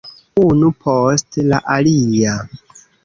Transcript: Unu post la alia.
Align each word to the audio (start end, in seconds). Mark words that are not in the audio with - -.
Unu 0.43 0.71
post 0.87 1.37
la 1.51 1.59
alia. 1.77 2.35